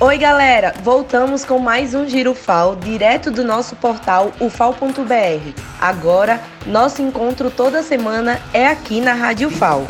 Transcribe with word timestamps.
Oi, 0.00 0.16
galera! 0.16 0.72
Voltamos 0.84 1.44
com 1.44 1.58
mais 1.58 1.92
um 1.92 2.08
Giro 2.08 2.32
FAO, 2.32 2.76
direto 2.76 3.32
do 3.32 3.42
nosso 3.42 3.74
portal 3.74 4.32
ufal.br. 4.40 5.60
Agora, 5.80 6.40
nosso 6.64 7.02
encontro 7.02 7.50
toda 7.50 7.82
semana 7.82 8.40
é 8.52 8.68
aqui 8.68 9.00
na 9.00 9.12
Rádio 9.12 9.50
FAO. 9.50 9.84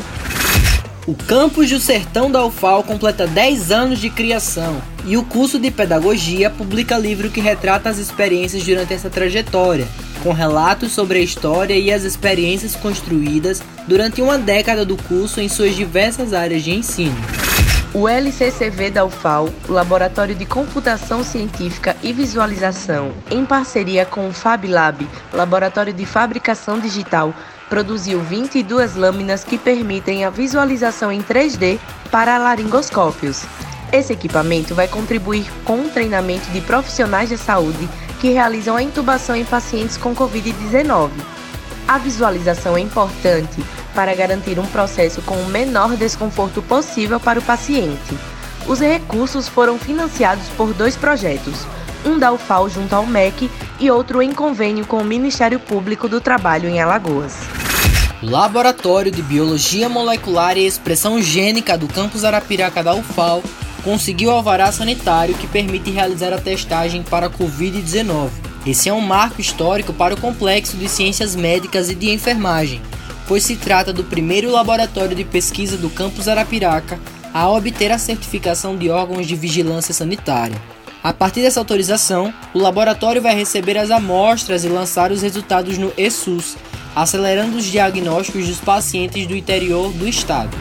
O 1.06 1.14
campus 1.14 1.68
do 1.68 1.78
Sertão 1.78 2.30
da 2.30 2.42
UFAL 2.42 2.84
completa 2.84 3.26
10 3.26 3.70
anos 3.70 3.98
de 3.98 4.08
criação 4.08 4.80
e 5.04 5.14
o 5.18 5.22
curso 5.22 5.58
de 5.58 5.70
Pedagogia 5.70 6.48
publica 6.48 6.96
livro 6.96 7.28
que 7.28 7.42
retrata 7.42 7.90
as 7.90 7.98
experiências 7.98 8.64
durante 8.64 8.94
essa 8.94 9.10
trajetória, 9.10 9.86
com 10.22 10.32
relatos 10.32 10.92
sobre 10.92 11.18
a 11.18 11.22
história 11.22 11.74
e 11.74 11.92
as 11.92 12.04
experiências 12.04 12.74
construídas 12.74 13.62
durante 13.86 14.22
uma 14.22 14.38
década 14.38 14.86
do 14.86 14.96
curso 14.96 15.38
em 15.38 15.50
suas 15.50 15.76
diversas 15.76 16.32
áreas 16.32 16.62
de 16.62 16.74
ensino. 16.74 17.16
O 17.94 18.06
LCCV 18.06 18.90
da 18.90 19.02
UFAL, 19.02 19.48
Laboratório 19.66 20.34
de 20.34 20.44
Computação 20.44 21.24
Científica 21.24 21.96
e 22.02 22.12
Visualização, 22.12 23.12
em 23.30 23.46
parceria 23.46 24.04
com 24.04 24.28
o 24.28 24.32
FabLab, 24.32 25.08
Laboratório 25.32 25.94
de 25.94 26.04
Fabricação 26.04 26.78
Digital, 26.78 27.32
produziu 27.70 28.20
22 28.20 28.94
lâminas 28.94 29.42
que 29.42 29.56
permitem 29.56 30.26
a 30.26 30.30
visualização 30.30 31.10
em 31.10 31.22
3D 31.22 31.78
para 32.10 32.36
laringoscópios. 32.36 33.44
Esse 33.90 34.12
equipamento 34.12 34.74
vai 34.74 34.86
contribuir 34.86 35.50
com 35.64 35.80
o 35.80 35.88
treinamento 35.88 36.50
de 36.50 36.60
profissionais 36.60 37.30
de 37.30 37.38
saúde 37.38 37.88
que 38.20 38.28
realizam 38.28 38.76
a 38.76 38.82
intubação 38.82 39.34
em 39.34 39.46
pacientes 39.46 39.96
com 39.96 40.14
Covid-19. 40.14 41.10
A 41.88 41.96
visualização 41.96 42.76
é 42.76 42.80
importante 42.80 43.64
para 43.98 44.14
garantir 44.14 44.60
um 44.60 44.66
processo 44.66 45.20
com 45.22 45.34
o 45.34 45.48
menor 45.48 45.96
desconforto 45.96 46.62
possível 46.62 47.18
para 47.18 47.40
o 47.40 47.42
paciente. 47.42 48.16
Os 48.64 48.78
recursos 48.78 49.48
foram 49.48 49.76
financiados 49.76 50.46
por 50.50 50.72
dois 50.72 50.94
projetos, 50.94 51.66
um 52.06 52.16
da 52.16 52.30
UFAL 52.30 52.68
junto 52.68 52.94
ao 52.94 53.04
MEC 53.04 53.50
e 53.80 53.90
outro 53.90 54.22
em 54.22 54.32
convênio 54.32 54.86
com 54.86 54.98
o 54.98 55.04
Ministério 55.04 55.58
Público 55.58 56.08
do 56.08 56.20
Trabalho 56.20 56.68
em 56.68 56.80
Alagoas. 56.80 57.38
O 58.22 58.30
Laboratório 58.30 59.10
de 59.10 59.20
Biologia 59.20 59.88
Molecular 59.88 60.56
e 60.56 60.64
Expressão 60.64 61.20
Gênica 61.20 61.76
do 61.76 61.88
campus 61.88 62.22
Arapiraca 62.22 62.84
da 62.84 62.94
UFAL 62.94 63.42
conseguiu 63.82 64.30
alvará 64.30 64.70
sanitário 64.70 65.34
que 65.34 65.48
permite 65.48 65.90
realizar 65.90 66.32
a 66.32 66.38
testagem 66.38 67.02
para 67.02 67.26
a 67.26 67.30
Covid-19. 67.30 68.28
Esse 68.64 68.88
é 68.88 68.94
um 68.94 69.00
marco 69.00 69.40
histórico 69.40 69.92
para 69.92 70.14
o 70.14 70.20
Complexo 70.20 70.76
de 70.76 70.88
Ciências 70.88 71.34
Médicas 71.34 71.90
e 71.90 71.96
de 71.96 72.10
Enfermagem, 72.10 72.80
pois 73.28 73.44
se 73.44 73.54
trata 73.54 73.92
do 73.92 74.02
primeiro 74.02 74.50
laboratório 74.50 75.14
de 75.14 75.22
pesquisa 75.22 75.76
do 75.76 75.90
campus 75.90 76.26
Arapiraca 76.26 76.98
a 77.32 77.48
obter 77.48 77.92
a 77.92 77.98
certificação 77.98 78.74
de 78.74 78.88
órgãos 78.88 79.26
de 79.26 79.36
vigilância 79.36 79.92
sanitária. 79.92 80.56
A 81.04 81.12
partir 81.12 81.42
dessa 81.42 81.60
autorização, 81.60 82.32
o 82.54 82.58
laboratório 82.58 83.22
vai 83.22 83.34
receber 83.34 83.76
as 83.76 83.90
amostras 83.90 84.64
e 84.64 84.68
lançar 84.68 85.12
os 85.12 85.22
resultados 85.22 85.76
no 85.76 85.92
ESUS, 85.96 86.56
acelerando 86.96 87.58
os 87.58 87.66
diagnósticos 87.66 88.48
dos 88.48 88.58
pacientes 88.58 89.26
do 89.26 89.36
interior 89.36 89.92
do 89.92 90.08
estado. 90.08 90.56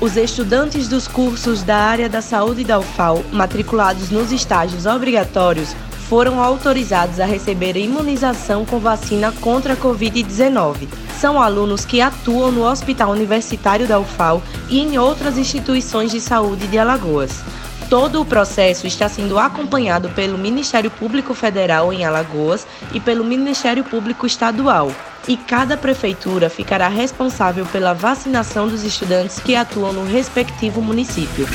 Os 0.00 0.16
estudantes 0.16 0.86
dos 0.88 1.08
cursos 1.08 1.62
da 1.62 1.76
área 1.76 2.08
da 2.08 2.20
saúde 2.20 2.64
da 2.64 2.78
UFAL, 2.78 3.24
matriculados 3.32 4.10
nos 4.10 4.30
estágios 4.30 4.84
obrigatórios, 4.84 5.74
foram 6.08 6.40
autorizados 6.42 7.20
a 7.20 7.26
receber 7.26 7.76
imunização 7.76 8.64
com 8.64 8.78
vacina 8.78 9.32
contra 9.40 9.74
a 9.74 9.76
Covid-19. 9.76 10.88
São 11.20 11.42
alunos 11.42 11.84
que 11.84 12.00
atuam 12.00 12.52
no 12.52 12.64
Hospital 12.64 13.10
Universitário 13.10 13.88
da 13.88 13.98
UFAL 13.98 14.40
e 14.68 14.78
em 14.78 14.98
outras 14.98 15.36
instituições 15.36 16.12
de 16.12 16.20
saúde 16.20 16.68
de 16.68 16.78
Alagoas. 16.78 17.42
Todo 17.90 18.20
o 18.20 18.24
processo 18.24 18.86
está 18.86 19.08
sendo 19.08 19.38
acompanhado 19.38 20.10
pelo 20.10 20.38
Ministério 20.38 20.90
Público 20.90 21.34
Federal 21.34 21.92
em 21.92 22.04
Alagoas 22.04 22.66
e 22.92 23.00
pelo 23.00 23.24
Ministério 23.24 23.82
Público 23.82 24.26
Estadual 24.26 24.92
e 25.26 25.36
cada 25.36 25.76
prefeitura 25.76 26.48
ficará 26.48 26.86
responsável 26.88 27.66
pela 27.66 27.92
vacinação 27.92 28.68
dos 28.68 28.84
estudantes 28.84 29.40
que 29.40 29.56
atuam 29.56 29.92
no 29.92 30.04
respectivo 30.04 30.80
município. 30.80 31.46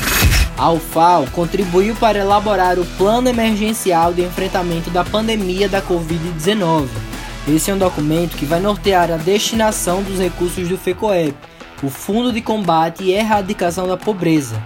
A 0.57 0.71
UFAO 0.71 1.25
contribuiu 1.31 1.95
para 1.95 2.19
elaborar 2.19 2.77
o 2.77 2.85
Plano 2.97 3.29
Emergencial 3.29 4.13
de 4.13 4.23
Enfrentamento 4.23 4.89
da 4.89 5.03
Pandemia 5.03 5.67
da 5.67 5.81
Covid-19. 5.81 6.87
Esse 7.45 7.69
é 7.69 7.73
um 7.73 7.77
documento 7.77 8.37
que 8.37 8.45
vai 8.45 8.61
nortear 8.61 9.11
a 9.11 9.17
destinação 9.17 10.01
dos 10.01 10.17
recursos 10.17 10.69
do 10.69 10.77
FECOEP, 10.77 11.35
o 11.83 11.89
Fundo 11.89 12.31
de 12.31 12.41
Combate 12.41 13.03
e 13.03 13.11
Erradicação 13.11 13.85
da 13.85 13.97
Pobreza. 13.97 14.63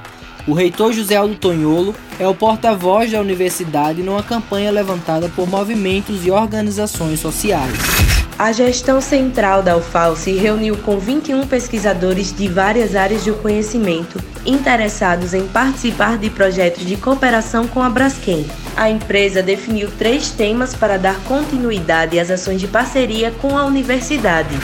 O 0.48 0.54
reitor 0.54 0.94
José 0.94 1.16
Aldo 1.16 1.34
Tonholo 1.34 1.96
é 2.20 2.28
o 2.28 2.36
porta-voz 2.36 3.12
da 3.12 3.20
universidade 3.20 4.04
numa 4.04 4.22
campanha 4.22 4.72
levantada 4.72 5.28
por 5.30 5.48
movimentos 5.48 6.24
e 6.24 6.30
organizações 6.30 7.20
sociais. 7.20 8.27
A 8.40 8.52
gestão 8.52 9.02
central 9.02 9.64
da 9.64 9.76
UFAL 9.76 10.16
se 10.16 10.34
reuniu 10.34 10.78
com 10.78 11.00
21 11.00 11.48
pesquisadores 11.48 12.32
de 12.32 12.48
várias 12.48 12.96
áreas 12.96 13.26
do 13.26 13.34
conhecimento 13.34 14.22
interessados 14.46 15.34
em 15.34 15.48
participar 15.48 16.20
de 16.20 16.30
projetos 16.30 16.86
de 16.86 16.96
cooperação 16.96 17.68
com 17.68 17.82
a 17.82 17.90
Braskem. 17.90 18.46
A 18.76 18.92
empresa 18.92 19.42
definiu 19.42 19.90
três 19.98 20.30
temas 20.30 20.76
para 20.76 20.98
dar 20.98 21.20
continuidade 21.24 22.20
às 22.20 22.30
ações 22.30 22.62
de 22.62 22.68
parceria 22.68 23.32
com 23.42 23.58
a 23.58 23.66
universidade. 23.66 24.56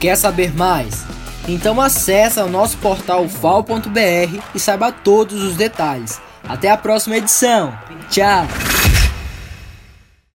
Quer 0.00 0.16
saber 0.16 0.56
mais? 0.56 1.04
Então 1.46 1.80
acesse 1.80 2.40
o 2.40 2.48
nosso 2.48 2.78
portal 2.78 3.24
ufal.br 3.24 4.40
e 4.54 4.58
saiba 4.58 4.90
todos 4.90 5.42
os 5.42 5.56
detalhes. 5.56 6.18
Até 6.48 6.70
a 6.70 6.76
próxima 6.76 7.18
edição. 7.18 7.76
Tchau! 8.10 8.46